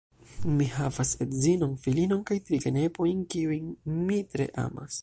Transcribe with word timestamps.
Mi 0.53 0.67
havas 0.75 1.11
edzinon, 1.25 1.75
filinon 1.83 2.25
kaj 2.31 2.39
tri 2.49 2.61
genepojn, 2.67 3.25
kiujn 3.37 3.71
mi 4.01 4.21
tre 4.35 4.53
amas. 4.69 4.97